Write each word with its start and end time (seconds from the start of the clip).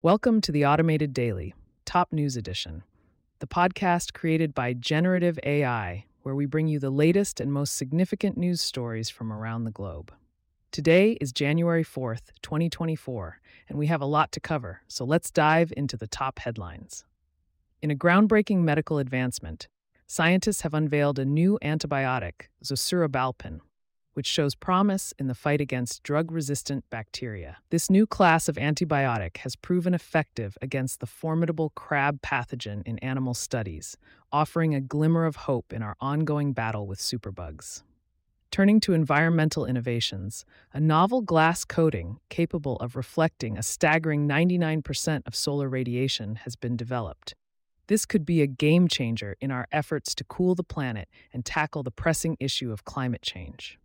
Welcome 0.00 0.40
to 0.42 0.52
the 0.52 0.64
Automated 0.64 1.12
Daily, 1.12 1.56
Top 1.84 2.12
News 2.12 2.36
Edition, 2.36 2.84
the 3.40 3.48
podcast 3.48 4.12
created 4.12 4.54
by 4.54 4.72
Generative 4.72 5.40
AI, 5.42 6.04
where 6.22 6.36
we 6.36 6.46
bring 6.46 6.68
you 6.68 6.78
the 6.78 6.88
latest 6.88 7.40
and 7.40 7.52
most 7.52 7.76
significant 7.76 8.36
news 8.36 8.60
stories 8.60 9.10
from 9.10 9.32
around 9.32 9.64
the 9.64 9.72
globe. 9.72 10.12
Today 10.70 11.18
is 11.20 11.32
January 11.32 11.82
4th, 11.82 12.30
2024, 12.42 13.40
and 13.68 13.76
we 13.76 13.88
have 13.88 14.00
a 14.00 14.06
lot 14.06 14.30
to 14.30 14.38
cover, 14.38 14.82
so 14.86 15.04
let's 15.04 15.32
dive 15.32 15.72
into 15.76 15.96
the 15.96 16.06
top 16.06 16.38
headlines. 16.38 17.04
In 17.82 17.90
a 17.90 17.96
groundbreaking 17.96 18.58
medical 18.58 18.98
advancement, 18.98 19.66
scientists 20.06 20.60
have 20.60 20.74
unveiled 20.74 21.18
a 21.18 21.24
new 21.24 21.58
antibiotic, 21.60 22.42
zosurabalpin, 22.62 23.58
which 24.18 24.26
shows 24.26 24.56
promise 24.56 25.14
in 25.16 25.28
the 25.28 25.34
fight 25.34 25.60
against 25.60 26.02
drug 26.02 26.32
resistant 26.32 26.84
bacteria. 26.90 27.58
This 27.70 27.88
new 27.88 28.04
class 28.04 28.48
of 28.48 28.56
antibiotic 28.56 29.36
has 29.36 29.54
proven 29.54 29.94
effective 29.94 30.58
against 30.60 30.98
the 30.98 31.06
formidable 31.06 31.70
crab 31.76 32.20
pathogen 32.20 32.82
in 32.84 32.98
animal 32.98 33.32
studies, 33.32 33.96
offering 34.32 34.74
a 34.74 34.80
glimmer 34.80 35.24
of 35.24 35.36
hope 35.36 35.72
in 35.72 35.84
our 35.84 35.94
ongoing 36.00 36.52
battle 36.52 36.88
with 36.88 36.98
superbugs. 36.98 37.84
Turning 38.50 38.80
to 38.80 38.92
environmental 38.92 39.64
innovations, 39.64 40.44
a 40.72 40.80
novel 40.80 41.22
glass 41.22 41.64
coating 41.64 42.18
capable 42.28 42.74
of 42.78 42.96
reflecting 42.96 43.56
a 43.56 43.62
staggering 43.62 44.26
99% 44.26 45.22
of 45.28 45.36
solar 45.36 45.68
radiation 45.68 46.34
has 46.42 46.56
been 46.56 46.76
developed. 46.76 47.36
This 47.86 48.04
could 48.04 48.26
be 48.26 48.42
a 48.42 48.48
game 48.48 48.88
changer 48.88 49.36
in 49.40 49.52
our 49.52 49.68
efforts 49.70 50.12
to 50.16 50.24
cool 50.24 50.56
the 50.56 50.64
planet 50.64 51.08
and 51.32 51.44
tackle 51.44 51.84
the 51.84 51.92
pressing 51.92 52.36
issue 52.40 52.72
of 52.72 52.84
climate 52.84 53.22
change. 53.22 53.78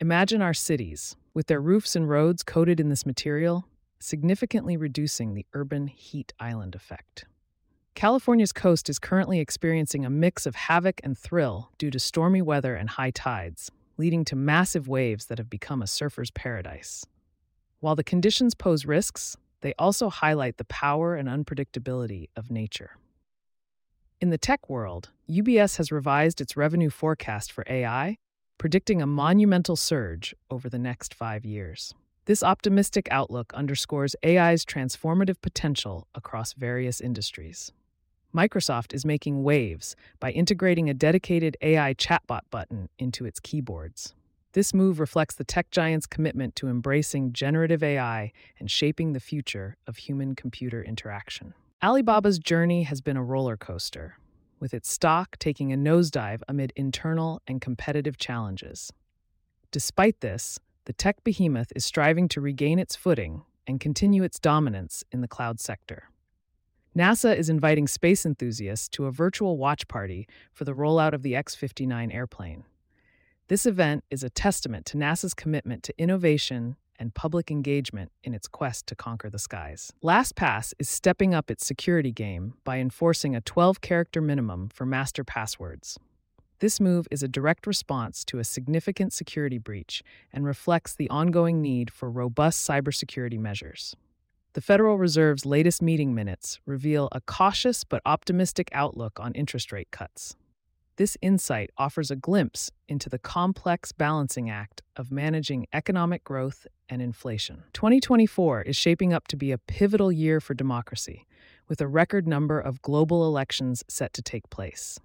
Imagine 0.00 0.42
our 0.42 0.54
cities, 0.54 1.14
with 1.34 1.46
their 1.46 1.60
roofs 1.60 1.94
and 1.94 2.08
roads 2.08 2.42
coated 2.42 2.80
in 2.80 2.88
this 2.88 3.06
material, 3.06 3.64
significantly 4.00 4.76
reducing 4.76 5.34
the 5.34 5.46
urban 5.52 5.86
heat 5.86 6.32
island 6.40 6.74
effect. 6.74 7.26
California's 7.94 8.52
coast 8.52 8.90
is 8.90 8.98
currently 8.98 9.38
experiencing 9.38 10.04
a 10.04 10.10
mix 10.10 10.46
of 10.46 10.56
havoc 10.56 11.00
and 11.04 11.16
thrill 11.16 11.70
due 11.78 11.92
to 11.92 12.00
stormy 12.00 12.42
weather 12.42 12.74
and 12.74 12.90
high 12.90 13.12
tides, 13.12 13.70
leading 13.96 14.24
to 14.24 14.34
massive 14.34 14.88
waves 14.88 15.26
that 15.26 15.38
have 15.38 15.48
become 15.48 15.80
a 15.80 15.86
surfer's 15.86 16.32
paradise. 16.32 17.06
While 17.78 17.94
the 17.94 18.02
conditions 18.02 18.56
pose 18.56 18.84
risks, 18.84 19.36
they 19.60 19.74
also 19.78 20.10
highlight 20.10 20.56
the 20.56 20.64
power 20.64 21.14
and 21.14 21.28
unpredictability 21.28 22.30
of 22.34 22.50
nature. 22.50 22.98
In 24.20 24.30
the 24.30 24.38
tech 24.38 24.68
world, 24.68 25.10
UBS 25.30 25.76
has 25.76 25.92
revised 25.92 26.40
its 26.40 26.56
revenue 26.56 26.90
forecast 26.90 27.52
for 27.52 27.64
AI 27.68 28.18
predicting 28.58 29.02
a 29.02 29.06
monumental 29.06 29.76
surge 29.76 30.34
over 30.50 30.68
the 30.68 30.78
next 30.78 31.14
five 31.14 31.44
years. 31.44 31.94
This 32.26 32.42
optimistic 32.42 33.08
outlook 33.10 33.52
underscores 33.54 34.16
AI's 34.24 34.64
transformative 34.64 35.40
potential 35.42 36.06
across 36.14 36.54
various 36.54 37.00
industries. 37.00 37.72
Microsoft 38.34 38.94
is 38.94 39.04
making 39.04 39.42
waves 39.42 39.94
by 40.18 40.30
integrating 40.30 40.88
a 40.88 40.94
dedicated 40.94 41.56
AI 41.62 41.94
chatbot 41.94 42.40
button 42.50 42.88
into 42.98 43.24
its 43.24 43.38
keyboards. 43.40 44.14
This 44.54 44.72
move 44.72 45.00
reflects 45.00 45.34
the 45.34 45.44
tech 45.44 45.70
giant's 45.70 46.06
commitment 46.06 46.56
to 46.56 46.68
embracing 46.68 47.32
generative 47.32 47.82
AI 47.82 48.32
and 48.58 48.70
shaping 48.70 49.12
the 49.12 49.20
future 49.20 49.76
of 49.86 49.98
human 49.98 50.34
computer 50.34 50.82
interaction. 50.82 51.54
Alibaba's 51.82 52.38
journey 52.38 52.84
has 52.84 53.00
been 53.00 53.16
a 53.16 53.22
roller 53.22 53.56
coaster, 53.56 54.16
with 54.64 54.72
its 54.72 54.90
stock 54.90 55.36
taking 55.38 55.74
a 55.74 55.76
nosedive 55.76 56.40
amid 56.48 56.72
internal 56.74 57.42
and 57.46 57.60
competitive 57.60 58.16
challenges. 58.16 58.90
Despite 59.70 60.22
this, 60.22 60.58
the 60.86 60.94
tech 60.94 61.22
behemoth 61.22 61.70
is 61.76 61.84
striving 61.84 62.28
to 62.28 62.40
regain 62.40 62.78
its 62.78 62.96
footing 62.96 63.42
and 63.66 63.78
continue 63.78 64.22
its 64.22 64.38
dominance 64.38 65.04
in 65.12 65.20
the 65.20 65.28
cloud 65.28 65.60
sector. 65.60 66.04
NASA 66.96 67.36
is 67.36 67.50
inviting 67.50 67.86
space 67.86 68.24
enthusiasts 68.24 68.88
to 68.88 69.04
a 69.04 69.12
virtual 69.12 69.58
watch 69.58 69.86
party 69.86 70.26
for 70.50 70.64
the 70.64 70.72
rollout 70.72 71.12
of 71.12 71.20
the 71.20 71.36
X 71.36 71.54
59 71.54 72.10
airplane. 72.10 72.64
This 73.48 73.66
event 73.66 74.02
is 74.10 74.24
a 74.24 74.30
testament 74.30 74.86
to 74.86 74.96
NASA's 74.96 75.34
commitment 75.34 75.82
to 75.82 75.94
innovation 75.98 76.76
and 76.98 77.14
public 77.14 77.50
engagement 77.50 78.10
in 78.22 78.34
its 78.34 78.48
quest 78.48 78.86
to 78.86 78.94
conquer 78.94 79.30
the 79.30 79.38
skies. 79.38 79.92
LastPass 80.02 80.72
is 80.78 80.88
stepping 80.88 81.34
up 81.34 81.50
its 81.50 81.66
security 81.66 82.12
game 82.12 82.54
by 82.64 82.78
enforcing 82.78 83.34
a 83.34 83.40
12 83.40 83.80
character 83.80 84.20
minimum 84.20 84.68
for 84.68 84.86
master 84.86 85.24
passwords. 85.24 85.98
This 86.60 86.80
move 86.80 87.06
is 87.10 87.22
a 87.22 87.28
direct 87.28 87.66
response 87.66 88.24
to 88.26 88.38
a 88.38 88.44
significant 88.44 89.12
security 89.12 89.58
breach 89.58 90.02
and 90.32 90.46
reflects 90.46 90.94
the 90.94 91.10
ongoing 91.10 91.60
need 91.60 91.90
for 91.90 92.10
robust 92.10 92.66
cybersecurity 92.66 93.38
measures. 93.38 93.94
The 94.54 94.60
Federal 94.60 94.96
Reserve's 94.96 95.44
latest 95.44 95.82
meeting 95.82 96.14
minutes 96.14 96.60
reveal 96.64 97.08
a 97.10 97.20
cautious 97.20 97.82
but 97.82 98.00
optimistic 98.06 98.70
outlook 98.72 99.18
on 99.18 99.32
interest 99.32 99.72
rate 99.72 99.90
cuts. 99.90 100.36
This 100.96 101.16
insight 101.20 101.70
offers 101.76 102.12
a 102.12 102.16
glimpse 102.16 102.70
into 102.86 103.08
the 103.08 103.18
complex 103.18 103.90
balancing 103.90 104.48
act 104.48 104.80
of 104.94 105.10
managing 105.10 105.66
economic 105.72 106.22
growth 106.22 106.68
and 106.88 107.02
inflation. 107.02 107.64
2024 107.72 108.62
is 108.62 108.76
shaping 108.76 109.12
up 109.12 109.26
to 109.26 109.36
be 109.36 109.50
a 109.50 109.58
pivotal 109.58 110.12
year 110.12 110.40
for 110.40 110.54
democracy, 110.54 111.26
with 111.66 111.80
a 111.80 111.88
record 111.88 112.28
number 112.28 112.60
of 112.60 112.80
global 112.80 113.26
elections 113.26 113.82
set 113.88 114.12
to 114.12 114.22
take 114.22 114.48
place. 114.50 115.00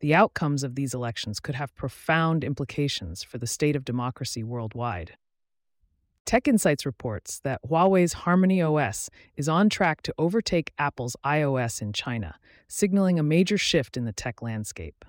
The 0.00 0.14
outcomes 0.14 0.62
of 0.62 0.74
these 0.74 0.92
elections 0.92 1.40
could 1.40 1.54
have 1.54 1.74
profound 1.74 2.44
implications 2.44 3.22
for 3.22 3.38
the 3.38 3.46
state 3.46 3.76
of 3.76 3.84
democracy 3.86 4.44
worldwide. 4.44 5.16
Tech 6.26 6.46
Insights 6.46 6.84
reports 6.84 7.40
that 7.40 7.62
Huawei's 7.66 8.12
Harmony 8.12 8.60
OS 8.60 9.08
is 9.38 9.48
on 9.48 9.70
track 9.70 10.02
to 10.02 10.14
overtake 10.18 10.72
Apple's 10.78 11.16
iOS 11.24 11.80
in 11.80 11.94
China, 11.94 12.34
signaling 12.68 13.18
a 13.18 13.22
major 13.22 13.56
shift 13.56 13.96
in 13.96 14.04
the 14.04 14.12
tech 14.12 14.42
landscape. 14.42 15.02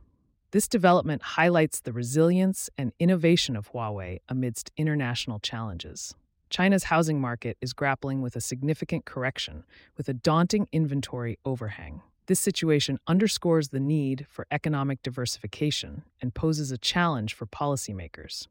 This 0.56 0.70
development 0.70 1.22
highlights 1.22 1.82
the 1.82 1.92
resilience 1.92 2.70
and 2.78 2.94
innovation 2.98 3.58
of 3.58 3.74
Huawei 3.74 4.20
amidst 4.30 4.72
international 4.78 5.38
challenges. 5.38 6.16
China's 6.50 6.86
housing 6.86 7.20
market 7.20 7.58
is 7.60 7.74
grappling 7.74 8.22
with 8.22 8.38
a 8.38 8.40
significant 8.40 9.04
correction, 9.04 9.66
with 9.98 10.08
a 10.08 10.14
daunting 10.14 10.70
inventory 10.72 11.38
overhang. 11.44 12.04
This 12.28 12.40
situation 12.40 13.00
underscores 13.06 13.68
the 13.68 13.82
need 13.82 14.28
for 14.30 14.48
economic 14.50 15.04
diversification 15.04 16.04
and 16.22 16.34
poses 16.34 16.72
a 16.72 16.78
challenge 16.78 17.34
for 17.34 17.46
policymakers. 17.46 18.48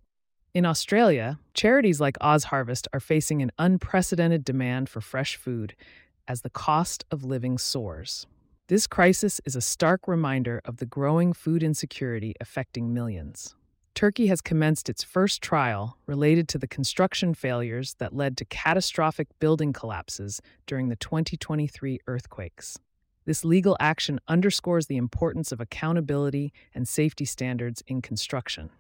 In 0.53 0.67
Australia, 0.67 1.39
charities 1.55 2.03
like 2.03 2.19
OzHarvest 2.19 2.87
are 2.93 3.01
facing 3.01 3.41
an 3.41 3.51
unprecedented 3.59 4.45
demand 4.45 4.91
for 4.91 5.01
fresh 5.01 5.37
food 5.37 5.75
as 6.29 6.43
the 6.43 6.51
cost 6.51 7.07
of 7.11 7.25
living 7.25 7.57
soars. 7.57 8.27
This 8.67 8.87
crisis 8.87 9.43
is 9.45 9.55
a 9.57 9.61
stark 9.61 10.09
reminder 10.09 10.63
of 10.65 10.79
the 10.79 10.87
growing 10.87 11.35
food 11.35 11.63
insecurity 11.63 12.33
affecting 12.41 12.95
millions. 12.95 13.55
Turkey 13.95 14.29
has 14.29 14.41
commenced 14.41 14.89
its 14.89 15.05
first 15.05 15.43
trial 15.43 15.99
related 16.07 16.49
to 16.49 16.57
the 16.57 16.67
construction 16.67 17.35
failures 17.35 17.95
that 17.99 18.17
led 18.17 18.39
to 18.39 18.47
catastrophic 18.47 19.29
building 19.39 19.75
collapses 19.75 20.41
during 20.67 20.89
the 20.89 20.97
2023 20.97 22.01
earthquakes. 22.07 22.79
This 23.27 23.45
legal 23.45 23.77
action 23.81 24.19
underscores 24.29 24.87
the 24.87 24.97
importance 24.97 25.53
of 25.53 25.61
accountability 25.61 26.51
and 26.75 26.89
safety 26.89 27.27
standards 27.27 27.83
in 27.87 28.01
construction. 28.01 28.71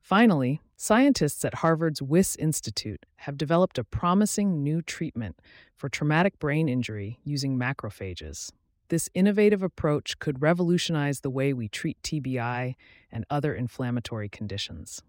Finally, 0.00 0.60
scientists 0.76 1.44
at 1.44 1.58
Harvard's 1.58 2.02
Wyss 2.02 2.34
Institute 2.34 3.06
have 3.18 3.38
developed 3.38 3.78
a 3.78 3.84
promising 3.84 4.64
new 4.64 4.82
treatment 4.82 5.38
for 5.76 5.88
traumatic 5.88 6.40
brain 6.40 6.68
injury 6.68 7.20
using 7.22 7.56
macrophages. 7.56 8.50
This 8.88 9.08
innovative 9.14 9.62
approach 9.62 10.18
could 10.18 10.42
revolutionize 10.42 11.20
the 11.20 11.30
way 11.30 11.52
we 11.52 11.68
treat 11.68 12.00
TBI 12.02 12.74
and 13.10 13.24
other 13.30 13.54
inflammatory 13.54 14.28
conditions. 14.28 15.02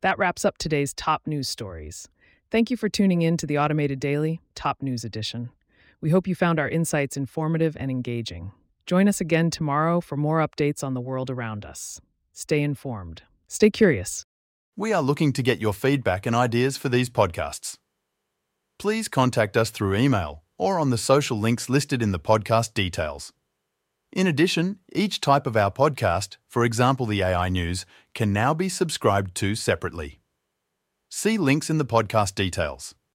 That 0.00 0.18
wraps 0.18 0.44
up 0.44 0.56
today's 0.56 0.94
top 0.94 1.26
news 1.26 1.48
stories. 1.48 2.08
Thank 2.50 2.70
you 2.70 2.76
for 2.76 2.88
tuning 2.88 3.22
in 3.22 3.36
to 3.38 3.46
the 3.46 3.58
Automated 3.58 4.00
Daily, 4.00 4.40
Top 4.54 4.80
News 4.80 5.04
Edition. 5.04 5.50
We 6.00 6.10
hope 6.10 6.26
you 6.26 6.34
found 6.34 6.58
our 6.58 6.68
insights 6.68 7.16
informative 7.16 7.76
and 7.78 7.90
engaging. 7.90 8.52
Join 8.86 9.08
us 9.08 9.20
again 9.20 9.50
tomorrow 9.50 10.00
for 10.00 10.16
more 10.16 10.38
updates 10.38 10.84
on 10.84 10.94
the 10.94 11.00
world 11.00 11.28
around 11.28 11.64
us. 11.64 12.00
Stay 12.32 12.62
informed. 12.62 13.22
Stay 13.48 13.68
curious. 13.68 14.24
We 14.76 14.92
are 14.92 15.02
looking 15.02 15.32
to 15.32 15.42
get 15.42 15.58
your 15.58 15.72
feedback 15.74 16.24
and 16.24 16.36
ideas 16.36 16.76
for 16.76 16.88
these 16.88 17.10
podcasts. 17.10 17.74
Please 18.78 19.08
contact 19.08 19.56
us 19.56 19.70
through 19.70 19.96
email 19.96 20.42
or 20.58 20.78
on 20.80 20.90
the 20.90 20.98
social 20.98 21.38
links 21.38 21.68
listed 21.68 22.02
in 22.02 22.10
the 22.10 22.18
podcast 22.18 22.74
details. 22.74 23.32
In 24.12 24.26
addition, 24.26 24.80
each 24.92 25.20
type 25.20 25.46
of 25.46 25.56
our 25.56 25.70
podcast, 25.70 26.38
for 26.48 26.64
example 26.64 27.06
the 27.06 27.22
AI 27.22 27.48
News, 27.48 27.86
can 28.14 28.32
now 28.32 28.54
be 28.54 28.68
subscribed 28.68 29.34
to 29.36 29.54
separately. 29.54 30.18
See 31.08 31.38
links 31.38 31.70
in 31.70 31.78
the 31.78 31.84
podcast 31.84 32.34
details. 32.34 32.96